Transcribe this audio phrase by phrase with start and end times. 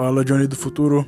[0.00, 1.04] Fala, Johnny do futuro.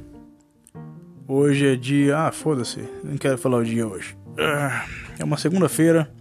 [1.28, 2.18] Hoje é dia.
[2.18, 4.18] Ah, foda-se, não quero falar o dia hoje.
[4.36, 4.84] Ah,
[5.16, 6.12] é uma segunda-feira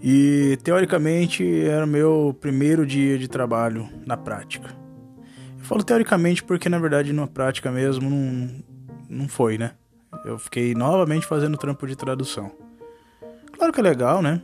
[0.00, 4.68] e teoricamente era meu primeiro dia de trabalho na prática.
[5.56, 8.50] Eu falo teoricamente porque na verdade na prática mesmo não,
[9.08, 9.74] não foi, né?
[10.24, 12.50] Eu fiquei novamente fazendo trampo de tradução.
[13.52, 14.42] Claro que é legal, né?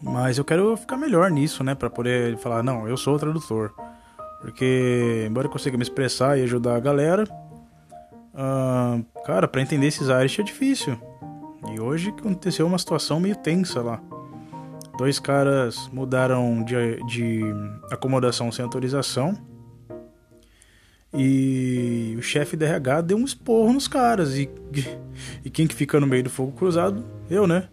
[0.00, 1.74] Mas eu quero ficar melhor nisso, né?
[1.74, 3.74] Pra poder falar, não, eu sou tradutor.
[4.40, 7.24] Porque, embora eu consiga me expressar e ajudar a galera,
[8.34, 10.98] uh, cara, para entender esses Irish é difícil.
[11.72, 14.00] E hoje aconteceu uma situação meio tensa lá.
[14.96, 17.40] Dois caras mudaram de, de
[17.90, 19.36] acomodação sem autorização.
[21.12, 24.36] E o chefe da RH deu um esporro nos caras.
[24.36, 24.48] E,
[25.44, 27.04] e quem que fica no meio do fogo cruzado?
[27.28, 27.68] Eu, né?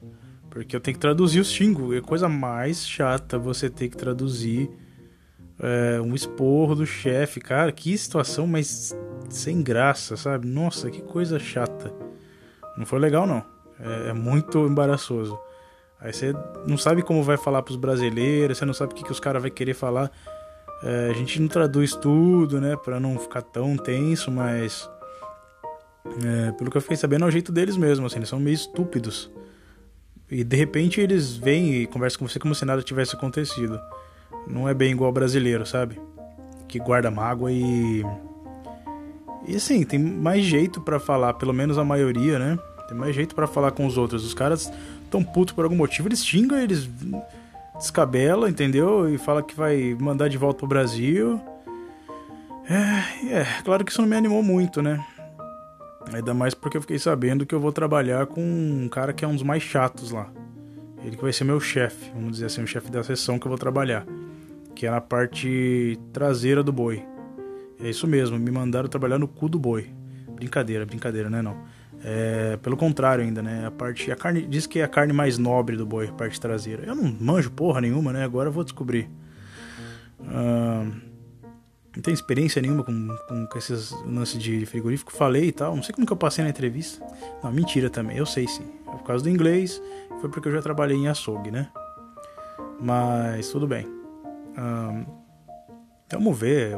[0.49, 1.95] Porque eu tenho que traduzir os xingos.
[1.95, 4.69] É coisa mais chata você ter que traduzir
[5.59, 7.39] é, um esporro do chefe.
[7.39, 8.95] Cara, que situação, mas
[9.29, 10.47] sem graça, sabe?
[10.47, 11.93] Nossa, que coisa chata.
[12.77, 13.43] Não foi legal, não.
[13.79, 15.37] É, é muito embaraçoso.
[15.99, 16.33] Aí você
[16.67, 19.41] não sabe como vai falar pros brasileiros, você não sabe o que, que os caras
[19.41, 20.11] vão querer falar.
[20.83, 22.75] É, a gente não traduz tudo, né?
[22.75, 24.89] Pra não ficar tão tenso, mas.
[26.23, 28.53] É, pelo que eu fiquei sabendo, é o jeito deles mesmo, assim, eles são meio
[28.53, 29.29] estúpidos.
[30.29, 33.79] E de repente eles vêm e conversam com você como se nada tivesse acontecido.
[34.49, 35.99] Não é bem igual brasileiro, sabe?
[36.67, 38.03] Que guarda mágoa e.
[39.47, 42.59] E assim, tem mais jeito para falar, pelo menos a maioria, né?
[42.87, 44.25] Tem mais jeito para falar com os outros.
[44.25, 44.71] Os caras
[45.09, 46.89] tão putos por algum motivo, eles xingam, eles
[47.77, 49.09] descabelam, entendeu?
[49.09, 51.39] E fala que vai mandar de volta pro Brasil.
[52.69, 55.05] É, é, claro que isso não me animou muito, né?
[56.13, 59.27] Ainda mais porque eu fiquei sabendo que eu vou trabalhar com um cara que é
[59.27, 60.29] um dos mais chatos lá.
[61.03, 63.49] Ele que vai ser meu chefe, vamos dizer assim, o chefe da sessão que eu
[63.49, 64.05] vou trabalhar.
[64.77, 67.03] Que é na parte traseira do boi.
[67.79, 69.89] É isso mesmo, me mandaram trabalhar no cu do boi.
[70.35, 71.57] Brincadeira, brincadeira, né não?
[72.03, 73.65] É, pelo contrário ainda, né?
[73.65, 74.11] A parte.
[74.11, 74.43] A carne.
[74.43, 76.83] Diz que é a carne mais nobre do boi, a parte traseira.
[76.85, 78.23] Eu não manjo porra nenhuma, né?
[78.23, 79.09] Agora eu vou descobrir.
[80.19, 80.93] Uh,
[81.95, 85.11] não tenho experiência nenhuma com, com, com esses lances de frigorífico.
[85.11, 85.75] Falei e tal.
[85.75, 87.03] Não sei como que eu passei na entrevista.
[87.43, 88.15] Não, mentira também.
[88.15, 88.67] Eu sei sim.
[88.87, 89.81] É por causa do inglês.
[90.21, 91.67] Foi porque eu já trabalhei em açougue, né?
[92.79, 93.96] Mas tudo bem.
[96.11, 96.75] Vamos ver.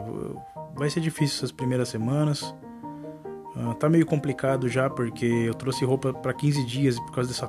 [0.76, 2.54] Vai ser difícil essas primeiras semanas.
[3.80, 7.48] Tá meio complicado já porque eu trouxe roupa para 15 dias e por causa dessa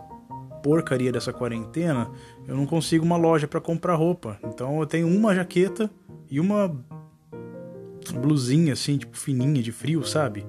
[0.62, 2.10] porcaria dessa quarentena,
[2.46, 4.38] eu não consigo uma loja para comprar roupa.
[4.44, 5.90] Então eu tenho uma jaqueta
[6.30, 6.74] e uma
[8.14, 10.46] blusinha assim, tipo fininha de frio, sabe?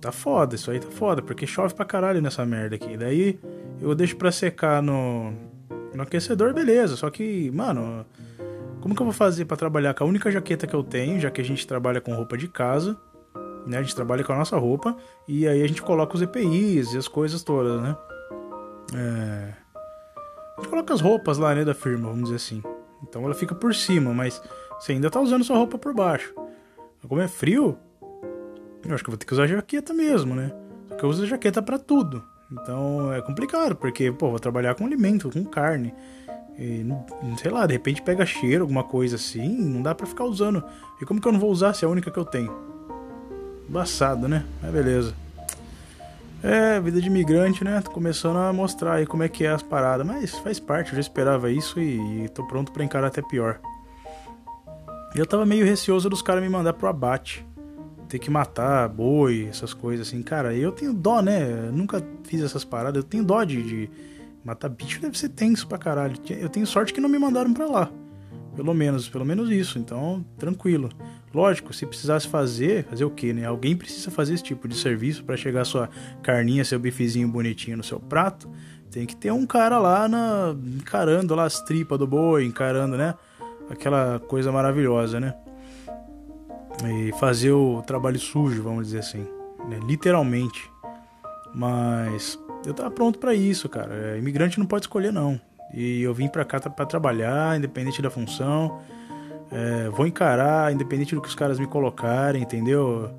[0.00, 2.96] Tá foda, isso aí tá foda, porque chove pra caralho nessa merda aqui.
[2.96, 3.38] Daí
[3.80, 5.32] eu deixo pra secar no,
[5.94, 6.96] no aquecedor, beleza.
[6.96, 8.04] Só que, mano,
[8.86, 11.28] como que eu vou fazer para trabalhar com a única jaqueta que eu tenho, já
[11.28, 12.96] que a gente trabalha com roupa de casa,
[13.66, 13.78] né?
[13.78, 16.96] A gente trabalha com a nossa roupa e aí a gente coloca os EPIs e
[16.96, 17.96] as coisas todas, né?
[18.94, 19.52] É...
[20.56, 22.62] A gente coloca as roupas lá, né, da firma, vamos dizer assim.
[23.02, 24.40] Então ela fica por cima, mas
[24.78, 26.32] você ainda tá usando sua roupa por baixo.
[27.08, 27.76] Como é frio,
[28.84, 30.52] eu acho que vou ter que usar jaqueta mesmo, né?
[30.88, 32.22] Só que eu uso jaqueta para tudo.
[32.52, 35.92] Então é complicado, porque, pô, vou trabalhar com alimento, com carne.
[36.58, 36.86] E,
[37.38, 40.64] sei lá, de repente pega cheiro, alguma coisa assim, não dá para ficar usando.
[41.00, 42.52] E como que eu não vou usar se é a única que eu tenho?
[43.68, 44.44] Embaçado, né?
[44.62, 45.26] Mas beleza.
[46.42, 47.80] É, vida de imigrante, né?
[47.80, 50.06] Tô começando a mostrar aí como é que é as paradas.
[50.06, 53.58] Mas faz parte, eu já esperava isso e, tô pronto para encarar até pior.
[55.14, 57.44] E eu tava meio receoso dos caras me mandar pro abate.
[58.08, 60.22] Ter que matar boi, essas coisas assim.
[60.22, 61.66] Cara, eu tenho dó, né?
[61.66, 63.02] Eu nunca fiz essas paradas.
[63.02, 63.90] Eu tenho dó de, de
[64.46, 66.16] matar bicho, deve ser tenso pra caralho.
[66.30, 67.90] Eu tenho sorte que não me mandaram pra lá.
[68.54, 69.78] Pelo menos, pelo menos isso.
[69.78, 70.88] Então, tranquilo.
[71.34, 73.44] Lógico, se precisasse fazer, fazer o quê, né?
[73.44, 75.90] Alguém precisa fazer esse tipo de serviço para chegar sua
[76.22, 78.48] carninha, seu bifezinho bonitinho no seu prato.
[78.90, 83.14] Tem que ter um cara lá na, encarando lá as tripas do boi, encarando, né?
[83.70, 85.34] aquela coisa maravilhosa, né?
[86.84, 89.26] E fazer o trabalho sujo, vamos dizer assim,
[89.68, 89.80] né?
[89.86, 90.70] literalmente.
[91.54, 93.94] Mas eu tava pronto para isso, cara.
[93.94, 95.40] É, imigrante não pode escolher não.
[95.72, 98.80] E eu vim para cá para trabalhar, independente da função.
[99.50, 103.10] É, vou encarar, independente do que os caras me colocarem, entendeu?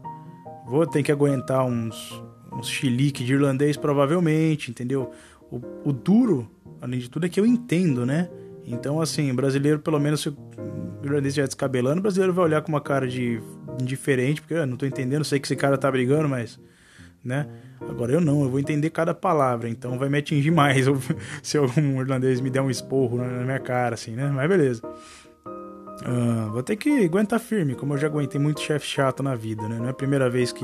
[0.65, 2.21] Vou ter que aguentar uns,
[2.51, 5.11] uns chilique de irlandês, provavelmente, entendeu?
[5.49, 6.49] O, o duro,
[6.81, 8.29] além de tudo, é que eu entendo, né?
[8.65, 10.35] Então, assim, brasileiro, pelo menos, se o
[11.01, 13.41] irlandês estiver descabelando, o brasileiro vai olhar com uma cara de
[13.79, 16.59] indiferente, porque eu não tô entendendo, sei que esse cara tá brigando, mas.
[17.27, 17.45] Né?
[17.81, 20.85] Agora eu não, eu vou entender cada palavra, então vai me atingir mais
[21.43, 24.31] se algum irlandês me der um esporro na minha cara, assim, né?
[24.33, 24.81] Mas beleza.
[24.85, 29.67] Uh, vou ter que aguentar firme, como eu já aguentei muito chefe chato na vida,
[29.67, 29.77] né?
[29.77, 30.63] Não é a primeira vez que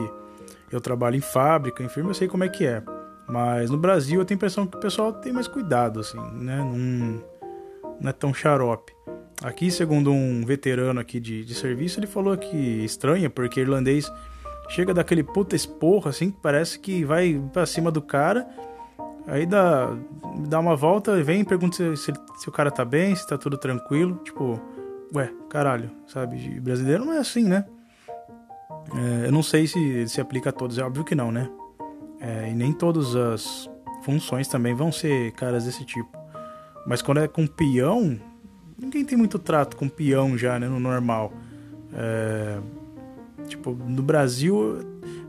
[0.72, 2.82] eu trabalho em fábrica, em firma, eu sei como é que é.
[3.28, 6.58] Mas no Brasil eu tenho a impressão que o pessoal tem mais cuidado, assim, né?
[6.58, 7.22] Não,
[8.00, 8.94] não é tão xarope.
[9.44, 14.10] Aqui, segundo um veterano aqui de, de serviço, ele falou que estranha, porque irlandês
[14.70, 18.48] chega daquele puta esporro, assim, que parece que vai pra cima do cara,
[19.28, 19.96] aí dá,
[20.48, 23.38] dá uma volta, vem e pergunta se, se, se o cara tá bem, se tá
[23.38, 24.60] tudo tranquilo, tipo
[25.14, 26.60] ué, caralho, sabe?
[26.60, 27.66] Brasileiro não é assim, né?
[28.96, 31.50] É, eu não sei se se aplica a todos, é óbvio que não, né?
[32.20, 33.70] É, e nem todas as
[34.04, 36.10] funções também vão ser caras desse tipo.
[36.86, 38.20] Mas quando é com peão,
[38.78, 40.68] ninguém tem muito trato com peão já, né?
[40.68, 41.32] No normal.
[41.94, 42.60] É,
[43.56, 44.80] tipo, no Brasil.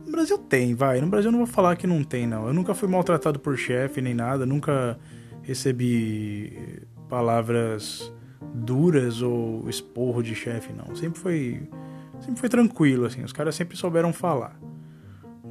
[0.05, 1.00] No Brasil tem, vai.
[1.00, 2.47] No Brasil eu não vou falar que não tem, não.
[2.47, 4.99] Eu nunca fui maltratado por chefe nem nada, nunca
[5.43, 8.12] recebi palavras
[8.55, 10.94] duras ou esporro de chefe, não.
[10.94, 11.62] Sempre foi,
[12.21, 13.23] sempre foi tranquilo, assim.
[13.23, 14.59] Os caras sempre souberam falar.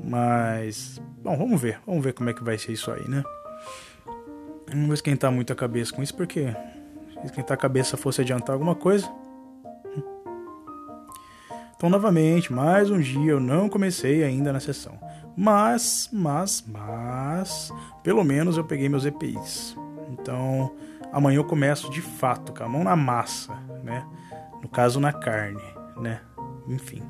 [0.04, 1.80] Mas, bom, vamos ver.
[1.86, 3.24] Vamos ver como é que vai ser isso aí, né?
[4.74, 6.48] Não vou esquentar muito a cabeça com isso, porque
[7.24, 9.10] esquentar a cabeça fosse adiantar alguma coisa.
[11.76, 14.98] Então, novamente, mais um dia eu não comecei ainda na sessão.
[15.36, 17.72] Mas, mas, mas,
[18.04, 19.76] pelo menos eu peguei meus EPIs.
[20.10, 20.76] Então,
[21.12, 23.54] amanhã eu começo de fato, com a mão na massa,
[23.84, 24.06] né?
[24.62, 25.64] No caso, na carne,
[26.00, 26.22] né?
[26.68, 27.02] Enfim.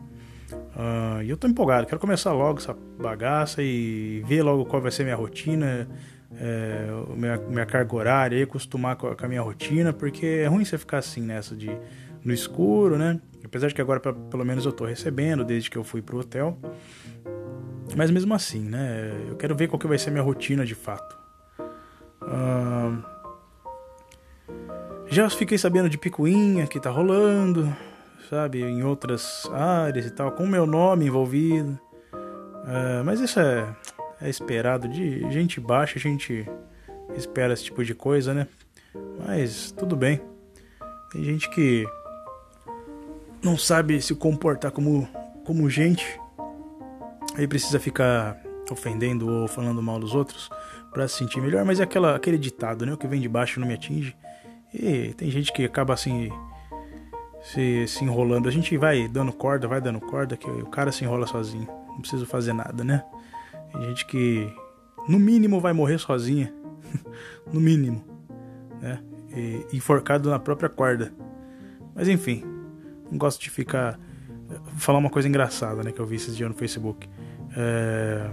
[0.51, 5.03] Uh, eu tô empolgado, quero começar logo essa bagaça e ver logo qual vai ser
[5.03, 5.87] minha rotina,
[6.39, 10.65] é, minha, minha carga horária, acostumar com a, com a, minha rotina, porque é ruim
[10.65, 11.69] você ficar assim nessa de
[12.23, 13.19] no escuro, né?
[13.43, 16.57] Apesar de que agora pelo menos eu tô recebendo desde que eu fui pro hotel.
[17.95, 19.11] Mas mesmo assim, né?
[19.27, 21.17] Eu quero ver qual que vai ser a minha rotina de fato.
[22.21, 23.03] Uh,
[25.07, 27.75] já fiquei sabendo de picuinha que tá rolando,
[28.29, 31.79] sabe, em outras áreas e tal, com meu nome envolvido.
[32.13, 33.75] Uh, mas isso é,
[34.21, 36.49] é esperado de gente baixa, a gente
[37.15, 38.47] espera esse tipo de coisa, né?
[39.27, 40.21] Mas tudo bem.
[41.11, 41.85] Tem gente que
[43.43, 45.07] não sabe se comportar como,
[45.45, 46.19] como gente,
[47.35, 48.41] aí precisa ficar
[48.71, 50.49] ofendendo ou falando mal dos outros
[50.91, 52.93] para se sentir melhor, mas é aquela, aquele ditado, né?
[52.93, 54.15] O que vem de baixo não me atinge.
[54.73, 56.29] E tem gente que acaba assim
[57.41, 58.47] se, se enrolando.
[58.47, 61.67] A gente vai dando corda, vai dando corda, que o cara se enrola sozinho.
[61.89, 63.03] Não precisa fazer nada, né?
[63.71, 64.47] Tem gente que
[65.07, 66.53] no mínimo vai morrer sozinha.
[67.51, 68.03] no mínimo.
[68.81, 68.99] Né?
[69.35, 71.11] E, enforcado na própria corda.
[71.95, 72.43] Mas enfim,
[73.17, 73.99] gosto de ficar.
[74.77, 75.91] Falar uma coisa engraçada, né?
[75.91, 77.09] Que eu vi esses dias no Facebook.
[77.55, 78.29] É...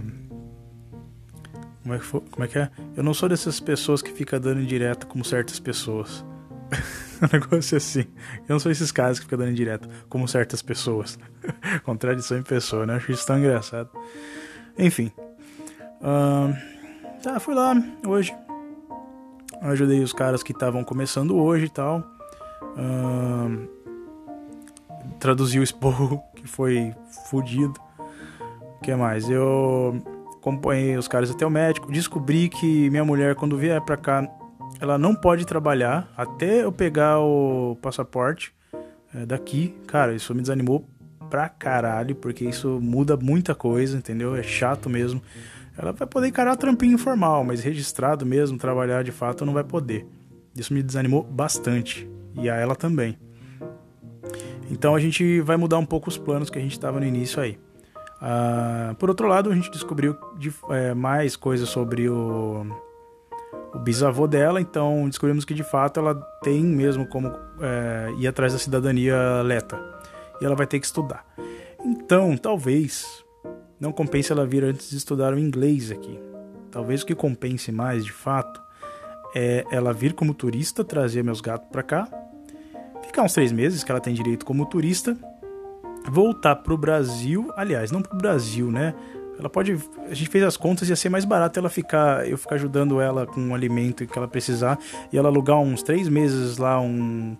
[1.81, 2.21] Como é, que foi?
[2.31, 2.69] Como é que é?
[2.95, 6.23] Eu não sou dessas pessoas que fica dando indireto como certas pessoas.
[7.21, 8.05] um negócio assim.
[8.47, 11.17] Eu não sou esses caras que ficam dando indireto, como certas pessoas.
[11.83, 12.95] Contradição em pessoa, né?
[12.95, 13.89] Acho isso tão engraçado.
[14.77, 15.11] Enfim.
[16.01, 16.55] Uh,
[17.21, 17.73] tá, fui lá
[18.05, 18.33] hoje.
[19.61, 21.99] Ajudei os caras que estavam começando hoje e tal.
[22.77, 23.80] Uh,
[25.21, 26.93] traduzi o esporro, que foi
[27.29, 27.79] fudido.
[28.77, 29.29] O que mais?
[29.29, 30.01] Eu
[30.35, 31.91] acompanhei os caras até o médico.
[31.91, 34.27] Descobri que minha mulher, quando vier pra cá,
[34.79, 38.51] ela não pode trabalhar até eu pegar o passaporte
[39.13, 39.75] é, daqui.
[39.85, 40.89] Cara, isso me desanimou
[41.29, 44.35] pra caralho, porque isso muda muita coisa, entendeu?
[44.35, 45.21] É chato mesmo.
[45.77, 50.05] Ela vai poder encarar trampinho informal, mas registrado mesmo, trabalhar de fato, não vai poder.
[50.55, 52.09] Isso me desanimou bastante.
[52.35, 53.17] E a ela também.
[54.71, 57.41] Então a gente vai mudar um pouco os planos que a gente estava no início
[57.41, 57.59] aí.
[58.21, 62.65] Uh, por outro lado, a gente descobriu de, é, mais coisas sobre o
[63.73, 67.27] o bisavô dela, então descobrimos que de fato ela tem mesmo como
[67.61, 69.79] é, ir atrás da cidadania leta.
[70.41, 71.25] E ela vai ter que estudar.
[71.83, 73.23] Então, talvez
[73.79, 76.19] não compense ela vir antes de estudar o inglês aqui.
[76.69, 78.61] Talvez o que compense mais, de fato,
[79.35, 82.07] é ela vir como turista, trazer meus gatos para cá,
[83.11, 85.17] ficar uns três meses, que ela tem direito como turista,
[86.09, 88.95] voltar pro Brasil, aliás, não pro Brasil, né?
[89.37, 89.77] Ela pode.
[90.09, 92.27] A gente fez as contas, ia ser mais barato ela ficar.
[92.27, 94.77] Eu ficar ajudando ela com um alimento que ela precisar.
[95.11, 97.35] E ela alugar uns três meses lá, um,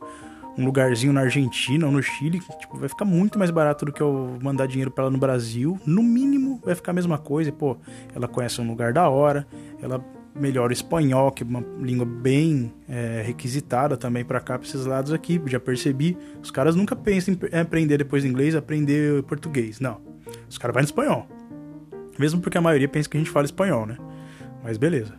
[0.58, 2.40] um lugarzinho na Argentina ou no Chile.
[2.60, 5.80] Tipo, vai ficar muito mais barato do que eu mandar dinheiro para ela no Brasil.
[5.86, 7.50] No mínimo, vai ficar a mesma coisa.
[7.50, 7.78] E, pô,
[8.16, 9.46] ela conhece um lugar da hora.
[9.80, 10.04] Ela
[10.36, 14.86] melhora o espanhol, que é uma língua bem é, requisitada também para cá, para esses
[14.86, 15.42] lados aqui.
[15.48, 16.18] Já percebi.
[16.42, 19.80] Os caras nunca pensam em aprender depois inglês, aprender português.
[19.80, 20.00] Não.
[20.50, 21.28] Os caras vão no espanhol.
[22.18, 23.98] Mesmo porque a maioria pensa que a gente fala espanhol, né?
[24.64, 25.14] Mas beleza.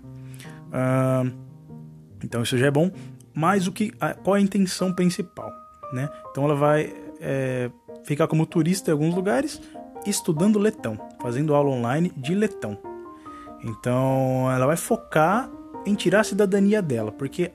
[2.22, 2.90] Então isso já é bom.
[3.34, 5.50] Mas o que, a, qual é a intenção principal?
[5.92, 6.08] né?
[6.30, 7.70] Então ela vai é,
[8.04, 9.60] ficar como turista em alguns lugares,
[10.06, 12.78] estudando letão, fazendo aula online de letão.
[13.64, 15.50] Então ela vai focar
[15.86, 17.52] em tirar a cidadania dela, porque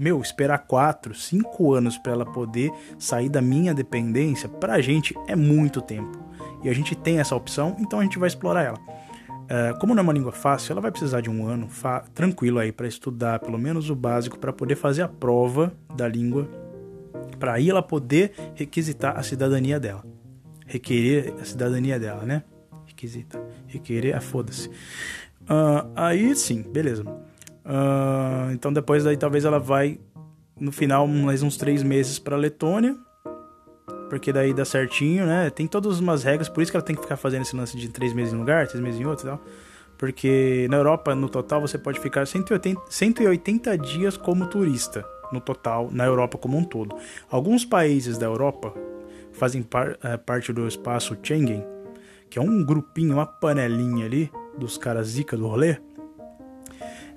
[0.00, 5.36] meu, esperar 4, 5 anos para ela poder sair da minha dependência, pra gente é
[5.36, 6.18] muito tempo.
[6.64, 8.78] E a gente tem essa opção, então a gente vai explorar ela.
[8.78, 11.68] Uh, como não é uma língua fácil, ela vai precisar de um ano
[12.14, 16.48] tranquilo aí para estudar pelo menos o básico para poder fazer a prova da língua,
[17.38, 20.02] para aí ela poder requisitar a cidadania dela.
[20.66, 22.42] Requerer a cidadania dela, né?
[22.86, 23.38] Requisita.
[23.66, 24.70] Requerer, ah, foda-se.
[25.50, 27.02] Uh, aí sim, beleza.
[27.02, 29.98] Uh, então depois daí talvez ela vai
[30.58, 32.96] no final mais uns três meses para Letônia,
[34.08, 35.50] porque daí dá certinho, né?
[35.50, 37.88] Tem todas umas regras, por isso que ela tem que ficar fazendo esse lance de
[37.88, 39.40] três meses em um lugar, três meses em outro e tal.
[39.98, 45.90] Porque na Europa, no total, você pode ficar 180, 180 dias como turista, no total,
[45.92, 46.96] na Europa como um todo.
[47.30, 48.72] Alguns países da Europa
[49.32, 51.64] fazem par, é, parte do espaço Schengen,
[52.28, 54.30] que é um grupinho, uma panelinha ali,
[54.60, 55.76] dos caras zica do rolê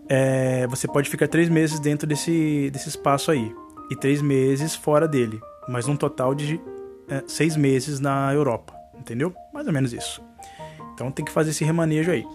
[0.09, 3.53] é, você pode ficar três meses dentro desse, desse espaço aí
[3.89, 6.59] e três meses fora dele, mas um total de
[7.09, 9.33] é, seis meses na Europa, entendeu?
[9.53, 10.21] Mais ou menos isso.
[10.93, 12.25] Então tem que fazer esse remanejo aí.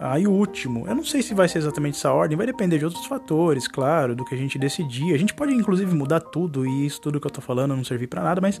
[0.00, 2.84] Aí o último, eu não sei se vai ser exatamente essa ordem, vai depender de
[2.84, 5.14] outros fatores, claro, do que a gente decidir.
[5.14, 8.08] A gente pode inclusive mudar tudo e isso tudo que eu tô falando não servir
[8.08, 8.60] para nada, mas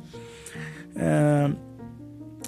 [0.94, 1.50] é,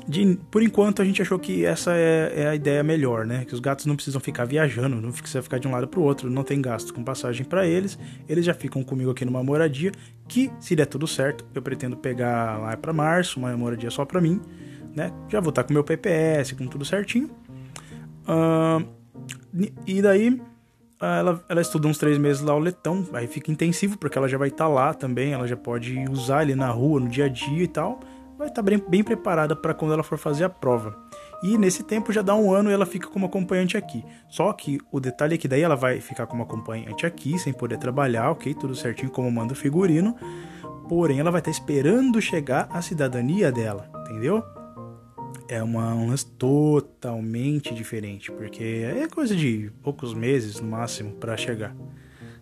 [0.06, 3.44] de, por enquanto a gente achou que essa é, é, a ideia melhor, né?
[3.44, 6.02] Que os gatos não precisam ficar viajando, não precisa ficar de um lado para o
[6.02, 9.92] outro, não tem gasto com passagem para eles, eles já ficam comigo aqui numa moradia
[10.28, 14.20] que, se der tudo certo, eu pretendo pegar lá para março, uma moradia só para
[14.20, 14.40] mim,
[14.94, 15.11] né?
[15.28, 17.30] Já vou estar com meu PPS, com tudo certinho.
[18.28, 18.87] Uh,
[19.87, 20.40] e daí
[21.00, 24.37] ela, ela estuda uns três meses lá o letão, aí fica intensivo porque ela já
[24.37, 27.62] vai estar lá também, ela já pode usar ele na rua, no dia a dia
[27.64, 28.00] e tal
[28.44, 30.96] vai estar bem, bem preparada para quando ela for fazer a prova.
[31.42, 34.04] E nesse tempo já dá um ano e ela fica como acompanhante aqui.
[34.28, 37.78] Só que o detalhe é que daí ela vai ficar como acompanhante aqui, sem poder
[37.78, 38.54] trabalhar, ok?
[38.54, 40.16] Tudo certinho como manda o figurino.
[40.88, 44.42] Porém, ela vai estar esperando chegar a cidadania dela, entendeu?
[45.48, 51.36] É uma, um lance totalmente diferente, porque é coisa de poucos meses no máximo para
[51.36, 51.74] chegar.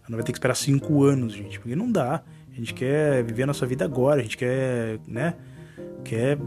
[0.08, 2.22] Não vai ter que esperar cinco anos, gente, porque não dá.
[2.50, 5.34] A gente quer viver a nossa vida agora, a gente quer, né?
[6.04, 6.38] Quer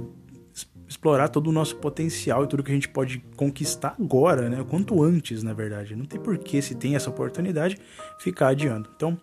[0.87, 4.63] explorar todo o nosso potencial e tudo que a gente pode conquistar agora, né?
[4.69, 5.95] Quanto antes, na verdade.
[5.95, 7.77] Não tem porquê, se tem essa oportunidade,
[8.19, 8.89] ficar adiando.
[8.95, 9.17] Então,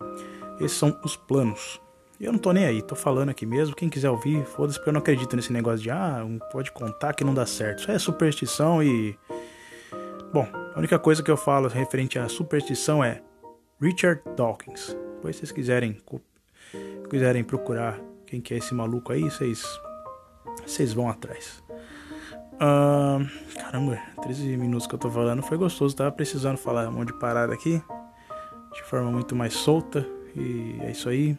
[0.59, 1.81] esses são os planos.
[2.19, 3.75] Eu não tô nem aí, tô falando aqui mesmo.
[3.75, 7.23] Quem quiser ouvir, foda-se, porque eu não acredito nesse negócio de, ah, pode contar que
[7.23, 7.79] não dá certo.
[7.79, 9.17] Isso é superstição e.
[10.31, 13.21] Bom, a única coisa que eu falo referente à superstição é
[13.79, 14.97] Richard Dawkins.
[15.15, 15.97] Depois, se vocês quiserem,
[17.09, 19.63] quiserem procurar quem que é esse maluco aí, vocês
[20.65, 21.63] vocês vão atrás.
[23.55, 25.95] Caramba, 13 minutos que eu tô falando foi gostoso.
[25.95, 27.81] Tava precisando falar um monte de parada aqui
[28.71, 30.05] de forma muito mais solta.
[30.35, 31.37] E é isso aí.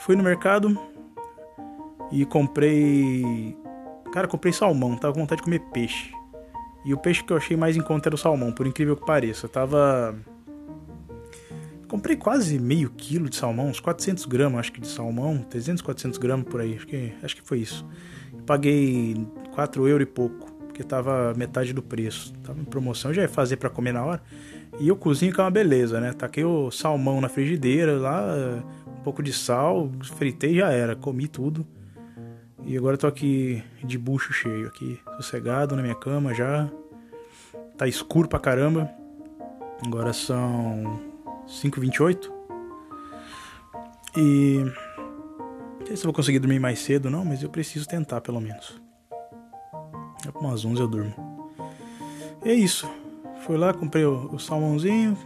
[0.00, 0.76] Fui no mercado
[2.10, 3.56] e comprei.
[4.12, 4.96] Cara, comprei salmão.
[4.96, 6.12] Tava com vontade de comer peixe.
[6.84, 9.04] E o peixe que eu achei mais em conta era o salmão, por incrível que
[9.04, 9.44] pareça.
[9.46, 10.16] Eu tava
[11.88, 16.18] Comprei quase meio quilo de salmão, uns 400 gramas, acho que de salmão, 300, 400
[16.18, 17.86] gramas por aí, acho que, acho que foi isso.
[18.44, 22.34] Paguei 4 euros e pouco, porque tava metade do preço.
[22.44, 24.22] Tava em promoção, já ia fazer para comer na hora.
[24.78, 26.12] E eu cozinho que é uma beleza, né?
[26.12, 28.22] Taquei o salmão na frigideira lá,
[28.86, 31.66] um pouco de sal, fritei já era, comi tudo.
[32.64, 36.70] E agora tô aqui de bucho cheio, aqui sossegado na minha cama já.
[37.78, 38.90] Tá escuro pra caramba.
[39.86, 41.00] Agora são
[41.48, 42.30] 5h28.
[44.16, 44.64] E.
[45.80, 48.80] Não sei se vou conseguir dormir mais cedo, não, mas eu preciso tentar pelo menos.
[50.26, 51.14] É para umas 11 eu durmo.
[52.44, 52.88] E é isso.
[53.46, 55.16] Fui lá, comprei o, o salmãozinho,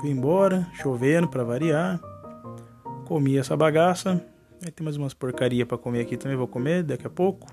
[0.00, 1.98] fui embora, chovendo para variar.
[3.06, 4.22] Comi essa bagaça.
[4.64, 7.46] Aí tem mais umas porcaria para comer aqui também, vou comer daqui a pouco.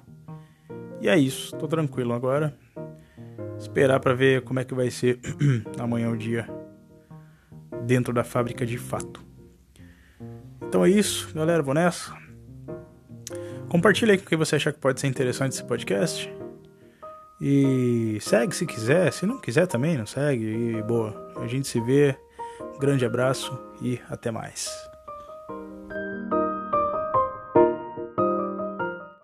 [1.02, 2.56] E é isso, tô tranquilo agora.
[3.58, 5.20] Esperar para ver como é que vai ser
[5.80, 6.59] amanhã o dia
[7.90, 9.20] dentro da fábrica de fato.
[10.62, 12.16] Então é isso, galera, vou nessa.
[13.68, 16.32] Compartilha aí com quem você achar que pode ser interessante esse podcast.
[17.42, 20.46] E segue se quiser, se não quiser também, não segue.
[20.46, 22.16] E boa, a gente se vê.
[22.76, 24.89] Um grande abraço e até mais.